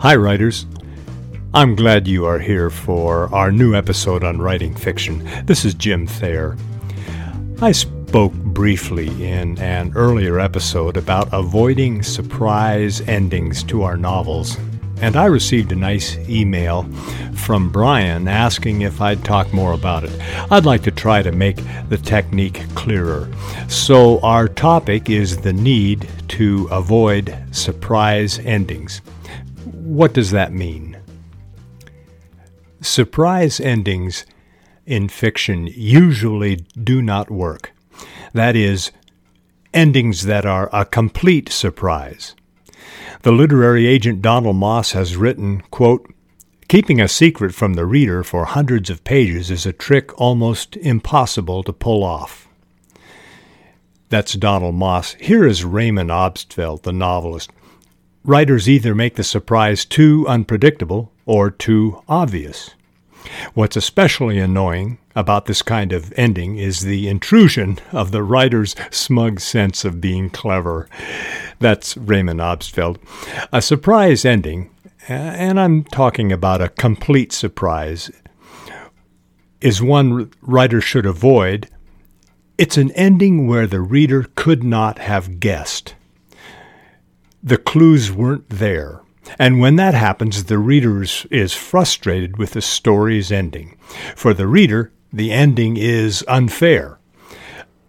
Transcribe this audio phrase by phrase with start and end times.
[0.00, 0.66] Hi, writers.
[1.54, 5.26] I'm glad you are here for our new episode on writing fiction.
[5.46, 6.54] This is Jim Thayer.
[7.62, 14.58] I spoke briefly in an earlier episode about avoiding surprise endings to our novels,
[15.00, 16.82] and I received a nice email
[17.32, 20.12] from Brian asking if I'd talk more about it.
[20.50, 21.56] I'd like to try to make
[21.88, 23.30] the technique clearer.
[23.68, 29.00] So, our topic is the need to avoid surprise endings.
[29.86, 30.98] What does that mean?
[32.80, 34.26] Surprise endings
[34.84, 37.72] in fiction usually do not work.
[38.32, 38.90] That is,
[39.72, 42.34] endings that are a complete surprise.
[43.22, 46.12] The literary agent Donald Maass has written, quote,
[46.66, 51.62] Keeping a secret from the reader for hundreds of pages is a trick almost impossible
[51.62, 52.48] to pull off.
[54.08, 55.14] That's Donald Maass.
[55.20, 57.52] Here is Raymond Obstfeld, the novelist.
[58.26, 62.72] Writers either make the surprise too unpredictable or too obvious.
[63.54, 69.38] What's especially annoying about this kind of ending is the intrusion of the writer's smug
[69.38, 70.88] sense of being clever.
[71.60, 72.98] That's Raymond Obstfeld.
[73.52, 74.70] A surprise ending,
[75.06, 78.10] and I'm talking about a complete surprise,
[79.60, 81.68] is one writers should avoid.
[82.58, 85.94] It's an ending where the reader could not have guessed
[87.46, 89.00] the clues weren't there.
[89.38, 93.78] And when that happens, the reader is frustrated with the story's ending.
[94.16, 96.98] For the reader, the ending is unfair.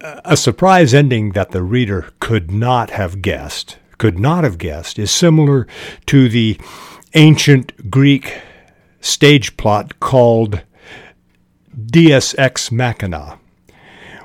[0.00, 5.10] A surprise ending that the reader could not have guessed, could not have guessed, is
[5.10, 5.66] similar
[6.06, 6.56] to the
[7.14, 8.40] ancient Greek
[9.00, 10.62] stage plot called
[11.86, 13.40] Deus Ex Machina,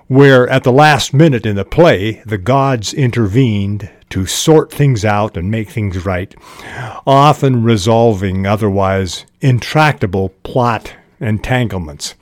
[0.07, 5.35] where at the last minute in the play the gods intervened to sort things out
[5.35, 6.35] and make things right,
[7.07, 12.13] often resolving otherwise intractable plot entanglements.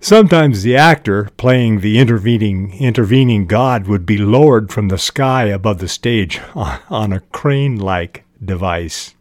[0.00, 5.78] Sometimes the actor playing the intervening intervening god would be lowered from the sky above
[5.78, 9.14] the stage on a crane-like device.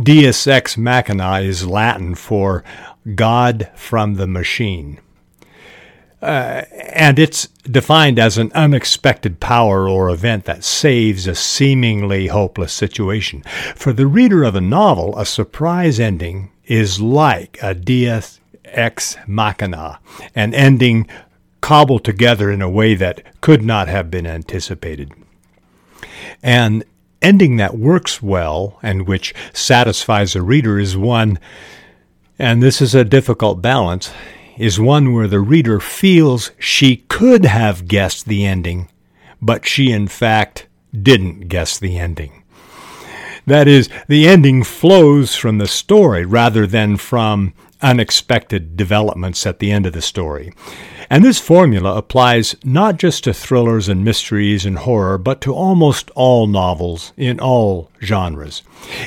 [0.00, 2.62] Deus ex machina is Latin for
[3.16, 5.00] God from the machine.
[6.20, 12.72] Uh, and it's defined as an unexpected power or event that saves a seemingly hopeless
[12.72, 13.42] situation.
[13.76, 20.00] For the reader of a novel, a surprise ending is like a deus ex machina,
[20.34, 21.06] an ending
[21.60, 25.12] cobbled together in a way that could not have been anticipated.
[26.42, 26.82] An
[27.22, 31.38] ending that works well and which satisfies a reader is one,
[32.38, 34.12] and this is a difficult balance,
[34.58, 38.88] is one where the reader feels she could have guessed the ending,
[39.40, 42.42] but she in fact didn't guess the ending.
[43.46, 49.70] That is, the ending flows from the story rather than from unexpected developments at the
[49.70, 50.52] end of the story.
[51.10, 56.10] And this formula applies not just to thrillers and mysteries and horror, but to almost
[56.10, 58.62] all novels in all genres.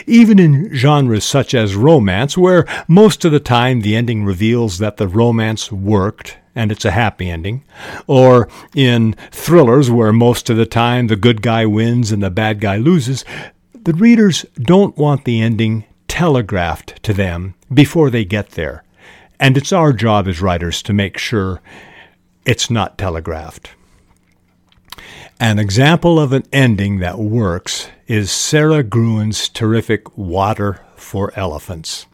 [0.08, 4.98] Even in genres such as romance, where most of the time the ending reveals that
[4.98, 7.64] the romance worked and it's a happy ending,
[8.08, 12.60] or in thrillers where most of the time the good guy wins and the bad
[12.60, 13.24] guy loses,
[13.84, 18.84] the readers don't want the ending telegraphed to them before they get there.
[19.40, 21.62] And it's our job as writers to make sure
[22.46, 23.72] it's not telegraphed.
[25.40, 32.08] An example of an ending that works is Sara Gruen's terrific Water for Elephants.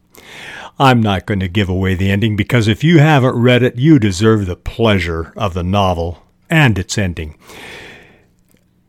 [0.78, 3.98] I'm not going to give away the ending because if you haven't read it, you
[3.98, 6.22] deserve the pleasure of the novel
[6.52, 7.36] and its ending.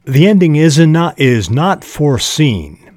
[0.04, 2.87] The ending is not, is not foreseen.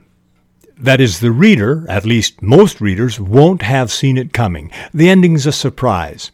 [0.81, 4.71] That is, the reader, at least most readers, won't have seen it coming.
[4.93, 6.31] The ending's a surprise.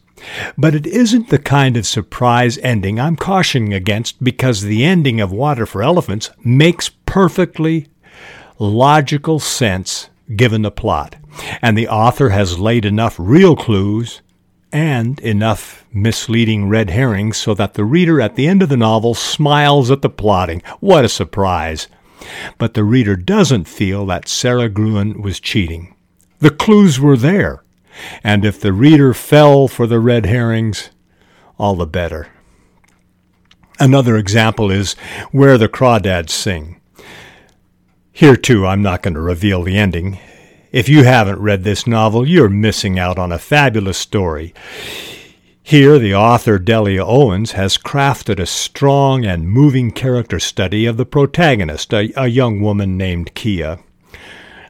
[0.56, 5.30] But it isn't the kind of surprise ending I'm cautioning against because the ending of
[5.30, 7.88] Water for Elephants makes perfectly
[8.58, 11.16] logical sense given the plot,
[11.62, 14.22] and the author has laid enough real clues
[14.72, 19.14] and enough misleading red herrings so that the reader at the end of the novel
[19.14, 20.62] smiles at the plotting.
[20.80, 21.86] What a surprise!
[22.58, 25.94] But the reader doesn't feel that Sara Gruen was cheating.
[26.40, 27.62] The clues were there.
[28.22, 30.90] And if the reader fell for the red herrings,
[31.58, 32.28] all the better.
[33.80, 34.94] Another example is
[35.30, 36.80] Where the Crawdads Sing.
[38.12, 40.18] Here, too, I'm not going to reveal the ending.
[40.72, 44.52] If you haven't read this novel, you're missing out on a fabulous story.
[45.68, 51.04] Here, the author Delia Owens has crafted a strong and moving character study of the
[51.04, 53.78] protagonist, a, a young woman named Kia.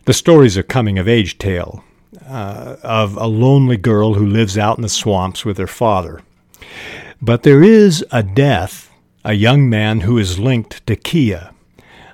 [0.06, 1.84] The story is a coming of age tale
[2.26, 6.20] uh, of a lonely girl who lives out in the swamps with her father.
[7.22, 8.92] But there is a death,
[9.24, 11.52] a young man who is linked to Kia.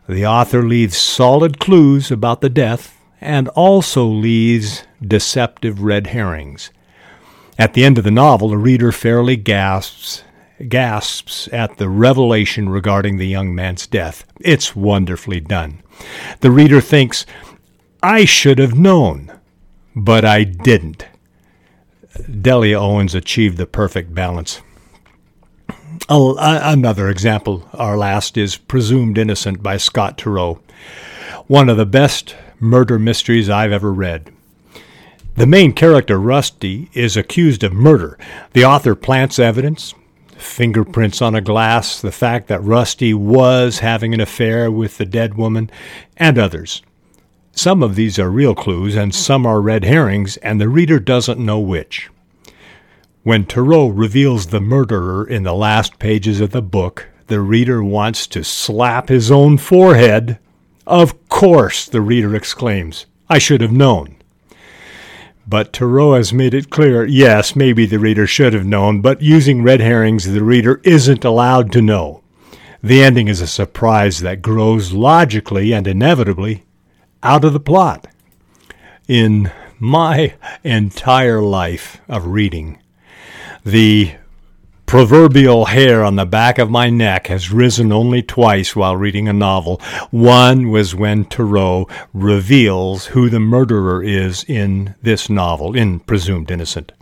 [0.07, 6.69] The author leaves solid clues about the death and also leaves deceptive red herrings.
[7.59, 10.25] At the end of the novel, the reader fairly gasps
[10.69, 14.25] gasps at the revelation regarding the young man's death.
[14.41, 15.83] It's wonderfully done.
[16.41, 17.27] The reader thinks,
[18.03, 19.33] I should have known,
[19.95, 21.07] but I didn't.
[22.41, 24.61] Delia Owens achieved the perfect balance.
[26.09, 30.61] Another example, our last, is Presumed Innocent by Scott Turow.
[31.47, 34.34] One of the best murder mysteries I've ever read.
[35.37, 38.17] The main character, Rusty, is accused of murder.
[38.53, 39.93] The author plants evidence,
[40.37, 45.35] fingerprints on a glass, the fact that Rusty was having an affair with the dead
[45.35, 45.73] woman,
[46.17, 46.83] and others.
[47.51, 51.45] Some of these are real clues, and some are red herrings, and the reader doesn't
[51.45, 52.11] know which.
[53.25, 58.29] When Turow reveals the murderer in the last pages of the book, the reader wants
[58.29, 60.39] to slap his own forehead.
[60.87, 63.07] Of course, the reader exclaims.
[63.29, 64.15] I should have known.
[65.47, 69.63] But Turow has made it clear yes, maybe the reader should have known, but using
[69.63, 72.23] red herrings, the reader isn't allowed to know.
[72.83, 76.65] The ending is a surprise that grows logically and inevitably
[77.23, 78.07] out of the plot.
[79.09, 82.79] In my entire life of reading,
[83.65, 84.15] the
[84.95, 89.33] proverbial hair on the back of my neck has risen only twice while reading a
[89.33, 89.79] novel.
[90.13, 96.93] One was when Turow reveals who the murderer is in this novel, in Presumed Innocent.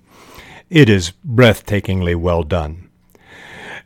[0.70, 2.88] It is breathtakingly well done.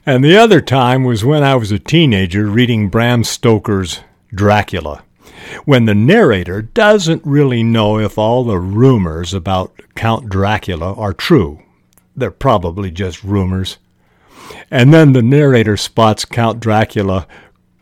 [0.06, 4.02] And the other time was when I was a teenager reading Bram Stoker's
[4.32, 5.02] Dracula,
[5.64, 11.60] when the narrator doesn't really know if all the rumors about Count Dracula are true
[12.16, 13.76] they're probably just rumors.
[14.70, 17.26] And then the narrator spots Count Dracula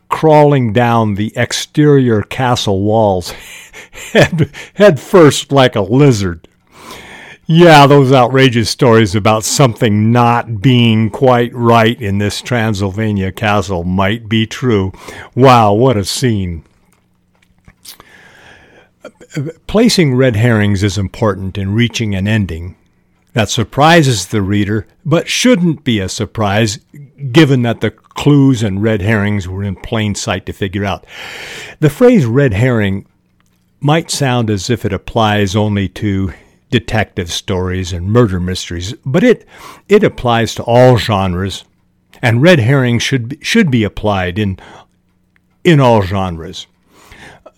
[0.09, 3.31] crawling down the exterior castle walls,
[4.13, 6.47] head, head first like a lizard.
[7.47, 14.27] Yeah, those outrageous stories about something not being quite right in this Transylvania castle might
[14.27, 14.91] be true.
[15.35, 16.63] Wow, what a scene.
[19.03, 22.75] Uh, uh, placing red herrings is important in reaching an ending
[23.35, 26.79] that surprises the reader, but shouldn't be a surprise
[27.33, 31.05] given that the clues and red herrings were in plain sight to figure out.
[31.81, 33.05] The phrase red herring
[33.81, 36.33] might sound as if it applies only to
[36.69, 39.45] detective stories and murder mysteries, but it
[39.89, 41.65] it applies to all genres,
[42.21, 44.57] and red herring should should be applied in
[45.65, 46.67] in all genres.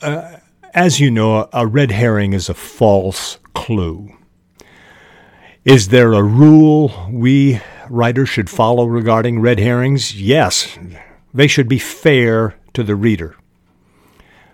[0.01, 0.37] Uh,
[0.73, 4.16] as you know, a red herring is a false clue.
[5.67, 7.59] Is there a rule we
[7.89, 10.15] writers should follow regarding red herrings?
[10.15, 10.79] Yes.
[11.33, 13.35] They should be fair to the reader.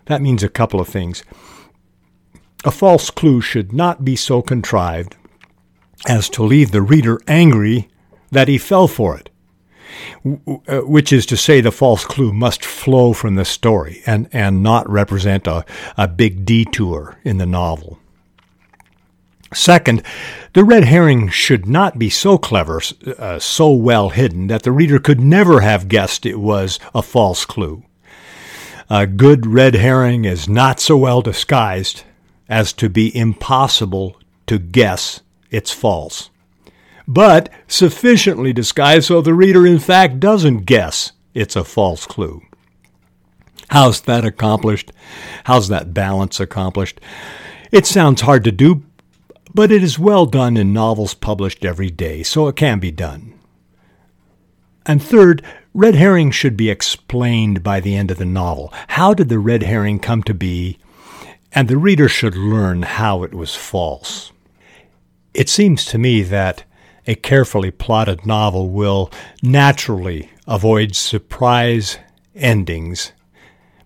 [0.05, 1.23] That means a couple of things.
[2.65, 5.15] A false clue should not be so contrived
[6.07, 7.89] as to leave the reader angry
[8.31, 9.29] that he fell for it,
[10.67, 14.63] uh, which is to say, the false clue must flow from the story and, and
[14.63, 15.63] not represent a,
[15.95, 17.99] a big detour in the novel.
[19.53, 20.03] Second,
[20.53, 22.81] the red herring should not be so clever,
[23.17, 27.45] uh, so well hidden, that the reader could never have guessed it was a false
[27.45, 27.83] clue.
[28.89, 32.03] A good red herring is not so well disguised
[32.49, 36.29] as to be impossible to guess it's false,
[37.07, 42.41] but sufficiently disguised so the reader in fact doesn't guess it's a false clue.
[43.69, 44.91] How's that accomplished?
[45.45, 46.99] How's that balance accomplished?
[47.71, 48.83] It sounds hard to do,
[49.53, 53.33] but it is well done in novels published every day, so it can be done.
[54.85, 55.43] And third,
[55.73, 58.73] red herring should be explained by the end of the novel.
[58.89, 60.79] How did the red herring come to be?
[61.51, 64.31] And the reader should learn how it was false.
[65.33, 66.63] It seems to me that
[67.05, 71.97] a carefully plotted novel will naturally avoid surprise
[72.35, 73.11] endings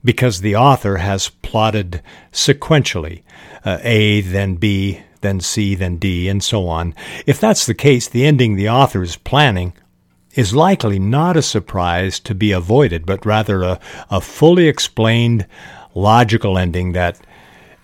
[0.03, 3.23] because the author has plotted sequentially
[3.65, 6.93] uh, A, then B, then C, then D, and so on.
[7.25, 9.73] If that's the case, the ending the author is planning
[10.35, 13.79] is likely not a surprise to be avoided, but rather a,
[14.11, 15.47] a fully explained,
[15.95, 17.19] logical ending that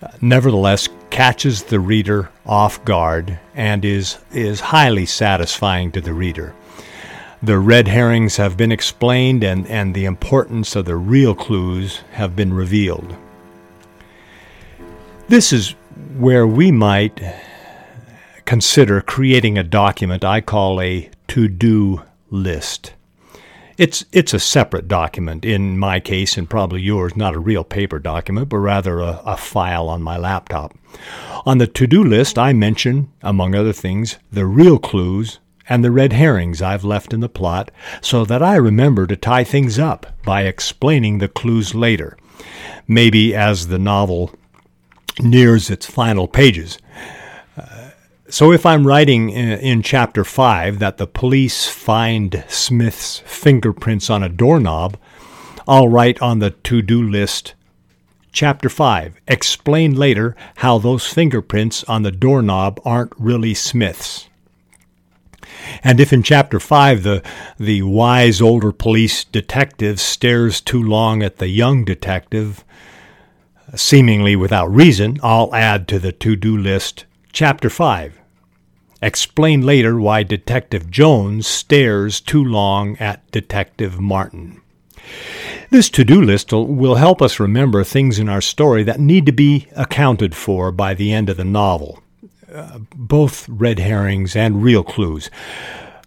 [0.00, 6.54] uh, nevertheless catches the reader off guard and is, is highly satisfying to the reader.
[7.42, 12.34] The red herrings have been explained and, and the importance of the real clues have
[12.34, 13.16] been revealed.
[15.28, 15.74] This is
[16.18, 17.20] where we might
[18.44, 22.94] consider creating a document I call a to do list.
[23.76, 27.98] It's, it's a separate document, in my case and probably yours, not a real paper
[27.98, 30.76] document, but rather a, a file on my laptop.
[31.44, 35.90] On the to do list, I mention, among other things, the real clues and the
[35.90, 40.06] red herrings I've left in the plot so that I remember to tie things up
[40.24, 42.16] by explaining the clues later,
[42.86, 44.30] maybe as the novel
[45.20, 46.78] nears its final pages.
[47.56, 47.90] Uh,
[48.28, 54.28] so, if I'm writing in chapter 5 that the police find Smith's fingerprints on a
[54.28, 54.96] doorknob,
[55.68, 57.54] I'll write on the to do list
[58.34, 64.28] Chapter 5 Explain later how those fingerprints on the doorknob aren't really Smith's.
[65.84, 67.22] And if in chapter 5 the,
[67.60, 72.64] the wise older police detective stares too long at the young detective,
[73.74, 78.20] seemingly without reason, I'll add to the to do list Chapter 5
[79.02, 84.62] Explain later why Detective Jones stares too long at Detective Martin.
[85.68, 89.32] This to do list will help us remember things in our story that need to
[89.32, 92.02] be accounted for by the end of the novel,
[92.50, 95.28] uh, both red herrings and real clues.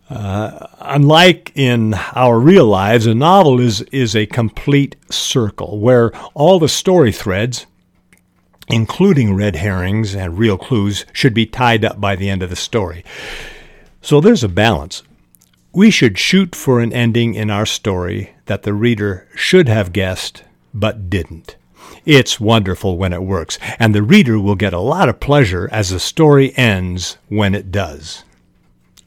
[0.09, 6.59] Uh, unlike in our real lives, a novel is, is a complete circle where all
[6.59, 7.65] the story threads
[8.67, 12.55] including red herrings and real clues, should be tied up by the end of the
[12.55, 13.03] story.
[14.01, 15.03] So there's a balance.
[15.73, 20.43] We should shoot for an ending in our story that the reader should have guessed
[20.73, 21.55] but didn't.
[22.05, 25.89] It's wonderful when it works, and the reader will get a lot of pleasure as
[25.89, 28.23] the story ends when it does.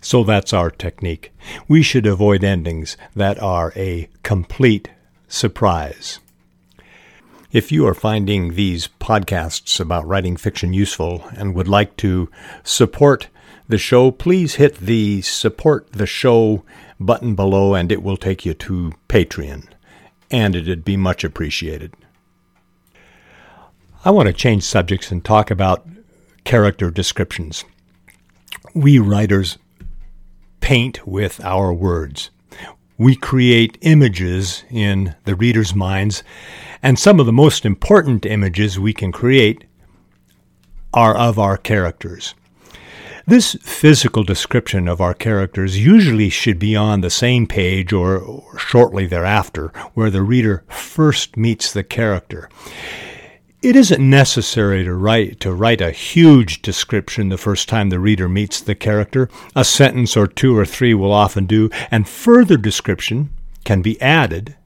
[0.00, 1.32] So that's our technique.
[1.68, 4.90] We should avoid endings that are a complete
[5.28, 6.20] surprise.
[7.52, 12.30] If you are finding these podcasts about writing fiction useful and would like to
[12.62, 13.28] support
[13.68, 16.64] the show, please hit the support the show
[16.98, 19.66] button below and it will take you to Patreon.
[20.30, 21.92] And it'd be much appreciated.
[24.04, 25.86] I want to change subjects and talk about
[26.44, 27.64] character descriptions.
[28.74, 29.58] We writers
[30.60, 32.30] paint with our words.
[32.98, 36.22] We create images in the reader's minds
[36.82, 39.64] and some of the most important images we can create
[40.92, 42.34] are of our characters.
[43.26, 48.58] This physical description of our characters usually should be on the same page or, or,
[48.58, 52.48] shortly thereafter, where the reader first meets the character.
[53.62, 58.26] It isn't necessary to write to write a huge description the first time the reader
[58.26, 59.28] meets the character.
[59.54, 63.28] A sentence or two or three will often do, and further description
[63.64, 64.56] can be added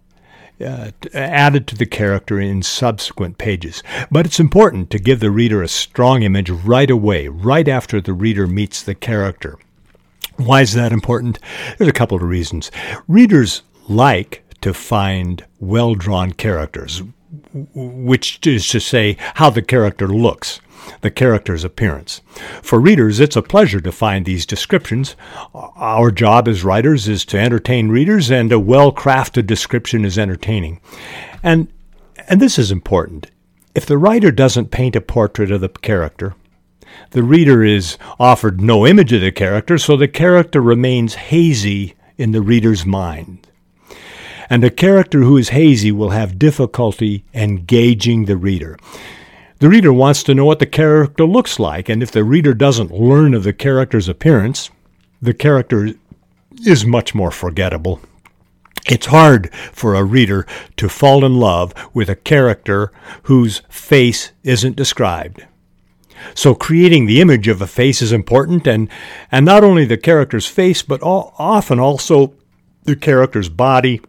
[0.64, 3.82] uh, added to the character in subsequent pages.
[4.12, 8.12] But it's important to give the reader a strong image right away, right after the
[8.12, 9.58] reader meets the character.
[10.36, 11.40] Why is that important?
[11.78, 12.70] There's a couple of reasons.
[13.08, 17.02] Readers like to find well drawn characters,
[17.74, 20.60] which is to say, how the character looks
[21.00, 22.20] the character's appearance.
[22.62, 25.16] For readers, it's a pleasure to find these descriptions.
[25.54, 30.80] Our job as writers is to entertain readers, and a well crafted description is entertaining.
[31.42, 31.72] And,
[32.28, 33.30] and this is important.
[33.74, 36.34] If the writer doesn't paint a portrait of the character,
[37.10, 42.32] the reader is offered no image of the character, so the character remains hazy in
[42.32, 43.48] the reader's mind.
[44.50, 48.76] And a character who is hazy will have difficulty engaging the reader.
[49.58, 52.90] The reader wants to know what the character looks like, and if the reader doesn't
[52.90, 54.70] learn of the character's appearance,
[55.22, 55.90] the character
[56.66, 58.00] is much more forgettable.
[58.86, 60.46] It's hard for a reader
[60.76, 65.46] to fall in love with a character whose face isn't described.
[66.34, 68.88] So creating the image of a face is important, and,
[69.32, 72.34] and not only the character's face, but all, often also
[72.82, 74.00] the character's body,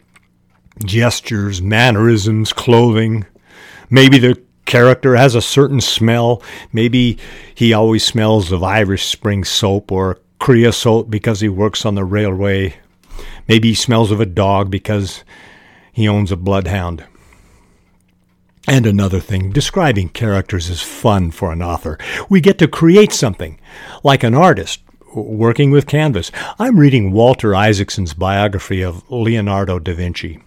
[0.84, 3.26] gestures, mannerisms, clothing,
[3.90, 6.42] maybe the character has a certain smell.
[6.74, 7.18] Maybe
[7.54, 12.76] he always smells of Irish Spring soap or creosote because he works on the railway.
[13.48, 15.24] Maybe he smells of a dog because
[15.94, 17.06] he owns a bloodhound.
[18.68, 22.00] And another thing, describing characters is fun for an author.
[22.30, 23.60] We get to create something,
[24.04, 24.82] like an artist
[25.14, 26.32] working with canvas.
[26.58, 30.42] I'm reading Walter Isaacson's biography of Leonardo da Vinci.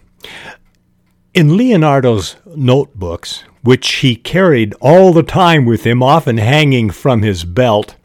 [1.33, 7.45] In Leonardo's notebooks, which he carried all the time with him, often hanging from his
[7.45, 7.95] belt,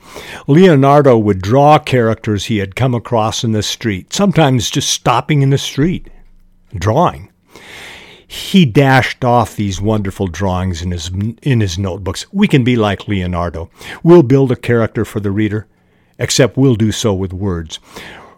[0.47, 5.50] Leonardo would draw characters he had come across in the street, sometimes just stopping in
[5.50, 6.09] the street,
[6.75, 7.30] drawing.
[8.26, 11.11] he dashed off these wonderful drawings in his
[11.42, 12.26] in his notebooks.
[12.33, 13.71] We can be like Leonardo.
[14.02, 15.66] We'll build a character for the reader,
[16.18, 17.78] except we'll do so with words.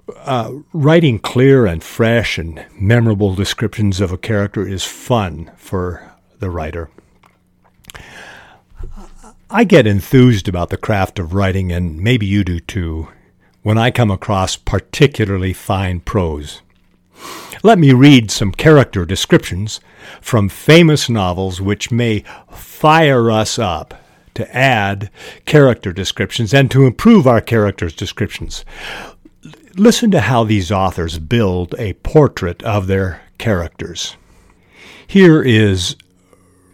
[0.08, 6.48] Uh, writing clear and fresh and memorable descriptions of a character is fun for the
[6.48, 6.88] writer.
[9.50, 13.08] I get enthused about the craft of writing, and maybe you do too,
[13.62, 16.62] when I come across particularly fine prose.
[17.62, 19.80] Let me read some character descriptions
[20.20, 23.94] from famous novels which may fire us up
[24.34, 25.10] to add
[25.46, 28.64] character descriptions and to improve our characters' descriptions.
[29.78, 34.16] Listen to how these authors build a portrait of their characters.
[35.06, 35.96] Here is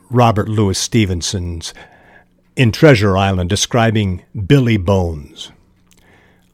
[0.09, 1.75] Robert Louis Stevenson's
[2.55, 5.51] in Treasure Island describing Billy Bones.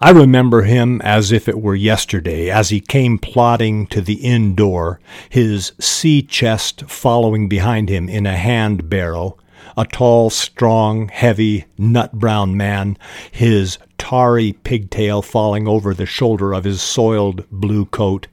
[0.01, 4.55] I remember him as if it were yesterday, as he came plodding to the inn
[4.55, 9.37] door, his sea chest following behind him in a hand barrow,
[9.77, 12.97] a tall, strong, heavy, nut brown man,
[13.31, 18.27] his tarry pigtail falling over the shoulder of his soiled blue coat,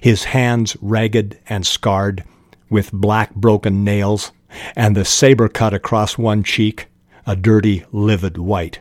[0.00, 2.24] his hands ragged and scarred,
[2.70, 4.32] with black broken nails,
[4.74, 6.86] and the saber cut across one cheek,
[7.26, 8.80] a dirty, livid white.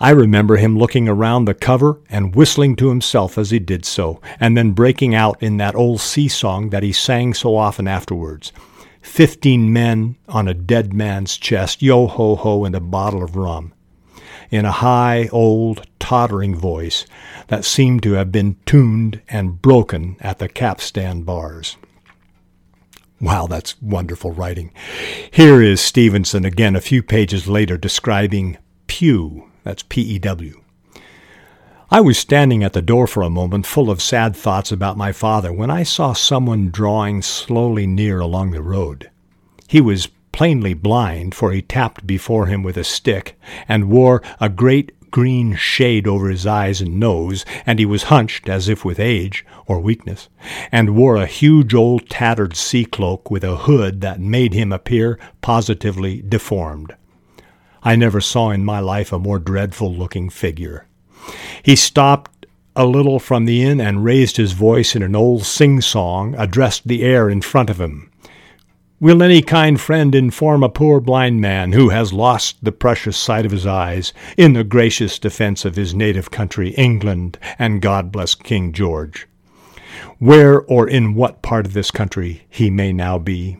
[0.00, 4.20] I remember him looking around the cover and whistling to himself as he did so,
[4.38, 8.52] and then breaking out in that old sea song that he sang so often afterwards.
[9.02, 13.72] Fifteen men on a dead man's chest, yo ho ho, and a bottle of rum.
[14.50, 17.06] In a high, old, tottering voice
[17.48, 21.76] that seemed to have been tuned and broken at the capstan bars.
[23.20, 24.72] Wow, that's wonderful writing.
[25.30, 30.62] Here is Stevenson again a few pages later describing Pew, that's P E W.
[31.90, 35.10] I was standing at the door for a moment, full of sad thoughts about my
[35.10, 39.10] father, when I saw someone drawing slowly near along the road.
[39.66, 43.38] He was plainly blind, for he tapped before him with a stick,
[43.68, 48.48] and wore a great green shade over his eyes and nose, and he was hunched
[48.48, 50.28] as if with age or weakness,
[50.70, 55.18] and wore a huge old tattered sea cloak with a hood that made him appear
[55.40, 56.94] positively deformed.
[57.82, 60.86] I never saw in my life a more dreadful looking figure.
[61.62, 65.80] He stopped a little from the inn and raised his voice in an old sing
[65.80, 68.07] song, addressed the air in front of him.
[69.00, 73.46] Will any kind friend inform a poor blind man who has lost the precious sight
[73.46, 78.34] of his eyes in the gracious defense of his native country, England, and God bless
[78.34, 79.28] King George?
[80.18, 83.58] Where or in what part of this country he may now be.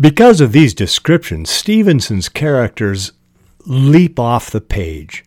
[0.00, 3.12] Because of these descriptions, Stevenson's characters
[3.66, 5.24] leap off the page.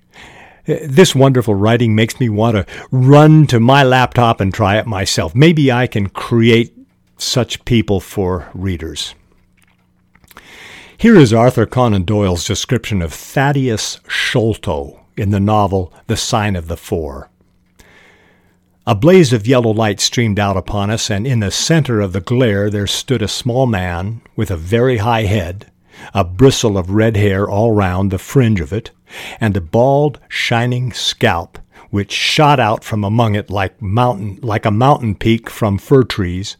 [0.65, 5.33] This wonderful writing makes me want to run to my laptop and try it myself.
[5.33, 6.73] Maybe I can create
[7.21, 9.15] such people for readers.
[10.97, 16.67] Here is Arthur Conan Doyle's description of Thaddeus Sholto in the novel The Sign of
[16.67, 17.29] the Four.
[18.85, 22.21] A blaze of yellow light streamed out upon us, and in the center of the
[22.21, 25.71] glare there stood a small man with a very high head,
[26.13, 28.91] a bristle of red hair all round the fringe of it,
[29.39, 34.71] and a bald, shining scalp which shot out from among it like mountain like a
[34.71, 36.57] mountain peak from fir trees.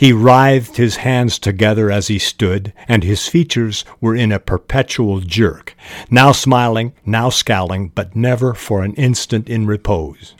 [0.00, 5.20] He writhed his hands together as he stood, and his features were in a perpetual
[5.20, 5.76] jerk,
[6.10, 10.34] now smiling, now scowling, but never for an instant in repose.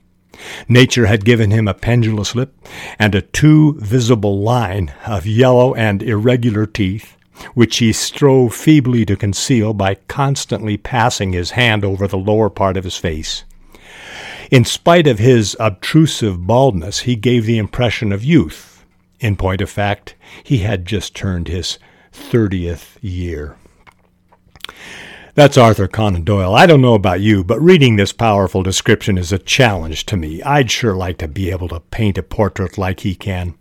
[0.67, 2.55] Nature had given him a pendulous lip
[2.99, 7.19] and a too visible line of yellow and irregular teeth,
[7.53, 12.79] which he strove feebly to conceal by constantly passing his hand over the lower part
[12.79, 13.45] of his face.
[14.51, 18.70] In spite of his obtrusive baldness, he gave the impression of youth.
[19.21, 21.79] In point of fact, he had just turned his
[22.11, 23.57] thirtieth year.
[25.35, 26.55] That's Arthur Conan Doyle.
[26.55, 30.43] I don't know about you, but reading this powerful description is a challenge to me.
[30.43, 33.55] I'd sure like to be able to paint a portrait like he can.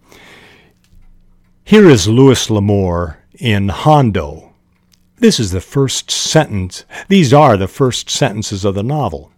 [1.64, 4.54] Here is Louis L'Amour in Hondo.
[5.18, 6.86] This is the first sentence.
[7.08, 9.32] These are the first sentences of the novel.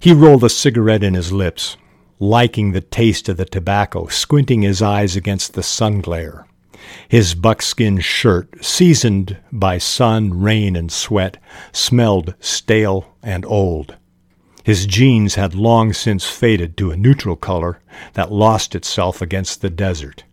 [0.00, 1.76] He rolled a cigarette in his lips,
[2.18, 6.46] liking the taste of the tobacco, squinting his eyes against the sun glare.
[7.08, 11.36] His buckskin shirt, seasoned by sun, rain, and sweat,
[11.72, 13.96] smelled stale and old.
[14.62, 17.80] His jeans had long since faded to a neutral color
[18.14, 20.24] that lost itself against the desert.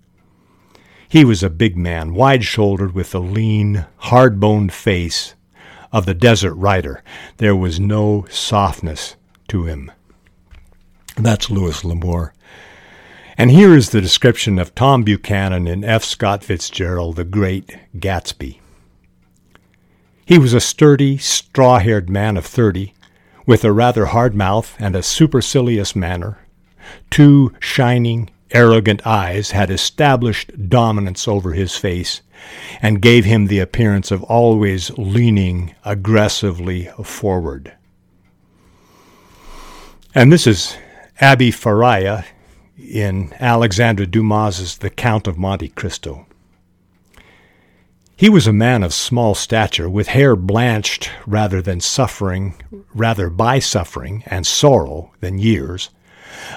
[1.08, 5.36] He was a big man, wide shouldered, with the lean, hard boned face
[5.92, 7.04] of the desert rider.
[7.38, 9.16] There was no softness
[9.50, 9.92] to him.
[11.16, 12.34] That's Louis L'Amour.
[13.38, 16.04] And here is the description of Tom Buchanan in F.
[16.04, 18.60] Scott Fitzgerald, The Great Gatsby.
[20.26, 22.94] He was a sturdy, straw haired man of thirty,
[23.46, 26.40] with a rather hard mouth and a supercilious manner.
[27.10, 32.22] Two shining, arrogant eyes had established dominance over his face
[32.82, 37.74] and gave him the appearance of always leaning aggressively forward.
[40.16, 40.78] And this is
[41.24, 42.26] Abbe Faria
[42.78, 46.26] in Alexandre Dumas's The Count of Monte Cristo.
[48.18, 52.56] He was a man of small stature, with hair blanched rather than suffering,
[52.94, 55.92] rather by suffering and sorrow than years,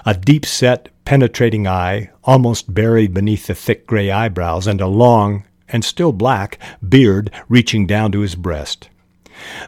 [0.04, 5.44] a deep set, penetrating eye, almost buried beneath the thick gray eyebrows, and a long,
[5.68, 8.88] and still black, beard reaching down to his breast.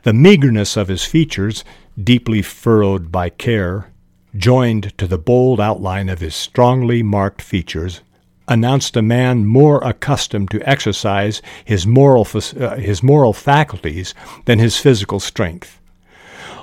[0.03, 1.63] The meagerness of his features,
[2.03, 3.93] deeply furrowed by care,
[4.37, 8.03] joined to the bold outline of his strongly marked features,
[8.49, 14.15] announced a man more accustomed to exercise his moral, uh, his moral faculties
[14.47, 15.81] than his physical strength.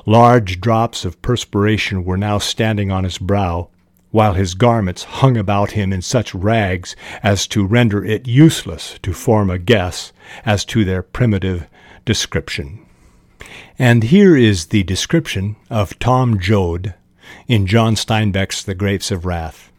[0.05, 3.69] Large drops of perspiration were now standing on his brow,
[4.11, 9.13] while his garments hung about him in such rags as to render it useless to
[9.13, 10.13] form a guess
[10.45, 11.67] as to their primitive
[12.05, 12.85] description.
[13.77, 16.93] And here is the description of Tom Joad
[17.47, 19.71] in John Steinbeck's The Grapes of Wrath.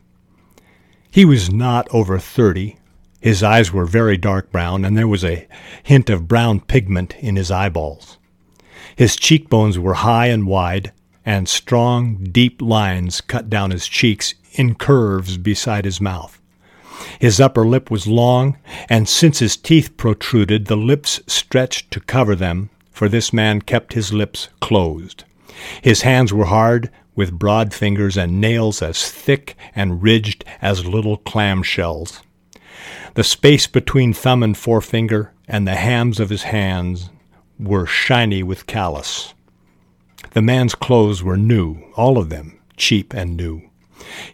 [1.11, 2.79] He was not over thirty.
[3.21, 5.49] His eyes were very dark brown, and there was a
[5.83, 8.19] hint of brown pigment in his eyeballs.
[8.95, 10.93] His cheekbones were high and wide,
[11.25, 16.41] and strong, deep lines cut down his cheeks in curves beside his mouth.
[17.19, 22.35] His upper lip was long, and since his teeth protruded, the lips stretched to cover
[22.35, 25.25] them, for this man kept his lips closed.
[25.83, 31.17] His hands were hard, with broad fingers and nails as thick and ridged as little
[31.17, 32.23] clam shells.
[33.15, 37.11] The space between thumb and forefinger and the hams of his hands
[37.59, 39.33] were shiny with callus.
[40.33, 43.63] The man's clothes were new, all of them, cheap and new.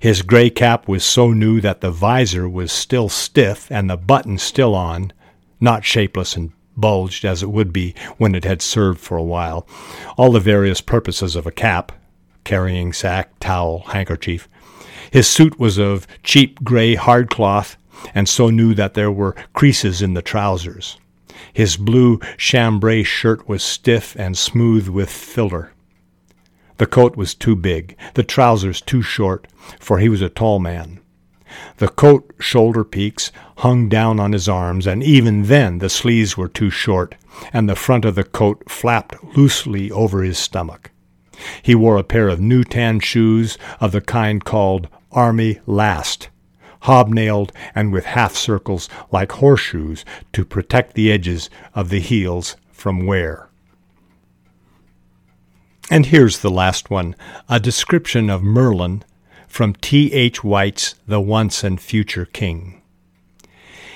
[0.00, 4.36] His gray cap was so new that the visor was still stiff and the button
[4.38, 5.12] still on,
[5.60, 9.66] not shapeless and bulged as it would be when it had served for a while,
[10.16, 11.92] all the various purposes of a cap,
[12.44, 14.48] carrying sack, towel, handkerchief.
[15.10, 17.76] His suit was of cheap gray hard cloth,
[18.14, 20.98] and so new that there were creases in the trousers.
[21.52, 25.72] His blue chambray shirt was stiff and smooth with filler.
[26.78, 29.46] The coat was too big, the trousers too short,
[29.78, 31.00] for he was a tall man.
[31.76, 36.48] The coat shoulder peaks hung down on his arms, and even then the sleeves were
[36.48, 37.14] too short,
[37.52, 40.91] and the front of the coat flapped loosely over his stomach.
[41.62, 46.28] He wore a pair of new tan shoes of the kind called Army Last,
[46.82, 53.06] hobnailed and with half circles like horseshoes to protect the edges of the heels from
[53.06, 53.48] wear.
[55.90, 57.14] And here's the last one
[57.48, 59.04] a description of Merlin
[59.46, 60.12] from T.
[60.12, 60.42] H.
[60.42, 62.81] White's The Once and Future King.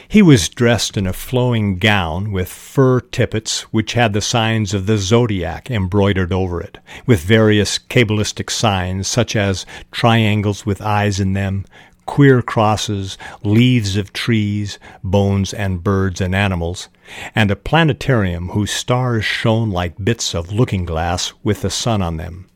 [0.08, 4.86] He was dressed in a flowing gown with fur tippets which had the signs of
[4.86, 11.32] the zodiac embroidered over it, with various cabalistic signs such as triangles with eyes in
[11.32, 11.64] them,
[12.06, 16.88] queer crosses, leaves of trees, bones and birds and animals,
[17.34, 22.16] and a planetarium whose stars shone like bits of looking glass with the sun on
[22.16, 22.46] them.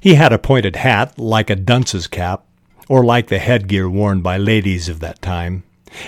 [0.00, 2.44] He had a pointed hat like a dunce's cap,
[2.90, 5.64] or like the headgear worn by ladies of that time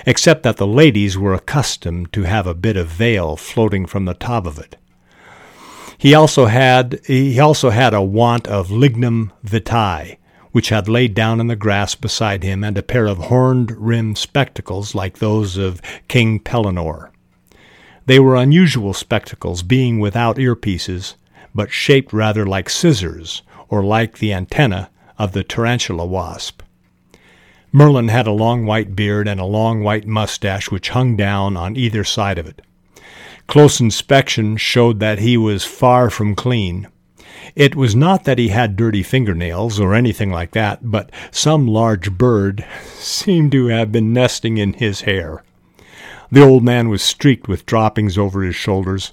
[0.07, 4.15] except that the ladies were accustomed to have a bit of veil floating from the
[4.15, 4.77] top of it.
[5.99, 10.17] He also had he also had a want of lignum vitae,
[10.53, 14.17] which had laid down in the grass beside him, and a pair of horned rimmed
[14.17, 17.11] spectacles like those of King Pellinore.
[18.07, 21.17] They were unusual spectacles, being without earpieces,
[21.55, 26.63] but shaped rather like scissors, or like the antenna of the tarantula wasp.
[27.73, 31.77] Merlin had a long white beard and a long white mustache which hung down on
[31.77, 32.63] either side of it.
[33.47, 36.89] Close inspection showed that he was far from clean.
[37.55, 42.13] It was not that he had dirty fingernails or anything like that, but some large
[42.13, 45.45] bird seemed to have been nesting in his hair.
[46.33, 49.13] The old man was streaked with droppings over his shoulders,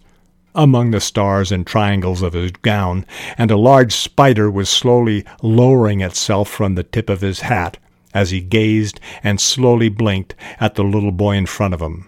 [0.56, 3.06] among the stars and triangles of his gown,
[3.38, 7.78] and a large spider was slowly lowering itself from the tip of his hat
[8.14, 12.08] as he gazed and slowly blinked at the little boy in front of him.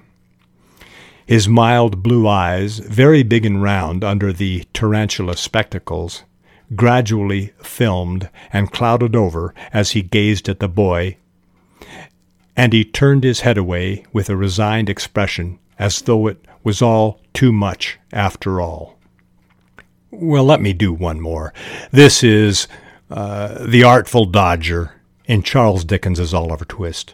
[1.26, 6.24] His mild blue eyes, very big and round under the tarantula spectacles,
[6.76, 11.18] gradually filmed and clouded over as he gazed at the boy,
[12.56, 17.20] and he turned his head away with a resigned expression, as though it was all
[17.34, 18.98] too much after all.
[20.12, 21.54] Well, let me do one more.
[21.92, 22.68] This is
[23.10, 24.99] uh, The Artful Dodger
[25.30, 27.14] in Charles Dickens's Oliver Twist.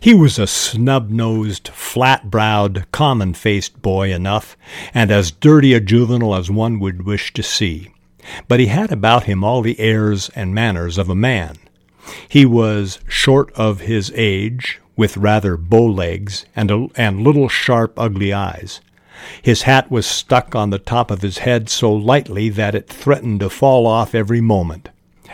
[0.00, 4.56] He was a snub nosed, flat browed, common faced boy enough,
[4.94, 7.92] and as dirty a juvenile as one would wish to see.
[8.48, 11.56] But he had about him all the airs and manners of a man.
[12.30, 17.92] He was short of his age, with rather bow legs and, a, and little sharp,
[17.98, 18.80] ugly eyes.
[19.42, 23.40] His hat was stuck on the top of his head so lightly that it threatened
[23.40, 24.88] to fall off every moment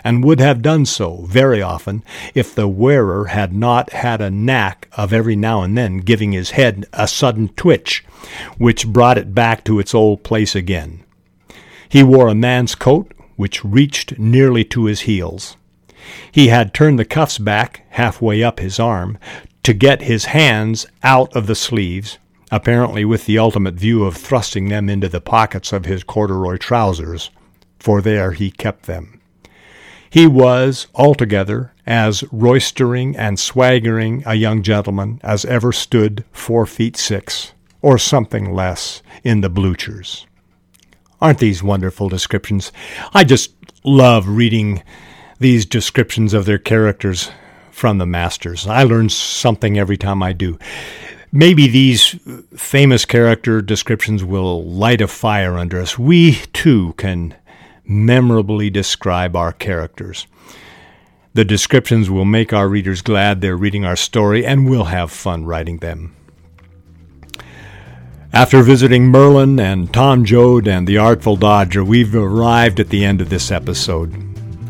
[0.04, 2.02] and would have done so very often
[2.34, 6.50] if the wearer had not had a knack of every now and then giving his
[6.50, 8.04] head a sudden twitch,
[8.58, 11.04] which brought it back to its old place again.
[11.88, 15.56] He wore a man's coat which reached nearly to his heels.
[16.32, 19.18] He had turned the cuffs back halfway up his arm
[19.62, 22.18] to get his hands out of the sleeves,
[22.50, 27.30] apparently with the ultimate view of thrusting them into the pockets of his corduroy trousers,
[27.78, 29.17] for there he kept them.
[30.10, 36.96] He was, altogether, as roystering and swaggering a young gentleman as ever stood four feet
[36.96, 40.26] six, or something less, in the bluchers.
[41.20, 42.72] Aren't these wonderful descriptions?
[43.12, 43.52] I just
[43.84, 44.82] love reading
[45.40, 47.30] these descriptions of their characters
[47.70, 48.66] from the masters.
[48.66, 50.58] I learn something every time I do.
[51.30, 52.18] Maybe these
[52.56, 55.98] famous character descriptions will light a fire under us.
[55.98, 57.34] We too can
[57.88, 60.26] memorably describe our characters.
[61.34, 65.44] The descriptions will make our readers glad they're reading our story, and we'll have fun
[65.44, 66.14] writing them.
[68.32, 73.20] After visiting Merlin and Tom Joad and the Artful Dodger, we've arrived at the end
[73.20, 74.14] of this episode.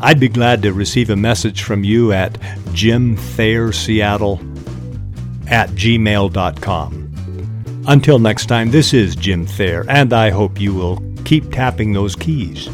[0.01, 2.33] I'd be glad to receive a message from you at
[2.69, 4.39] jimthayerseattle
[5.51, 6.95] at gmail.com.
[7.87, 12.15] Until next time, this is Jim Thayer, and I hope you will keep tapping those
[12.15, 12.69] keys.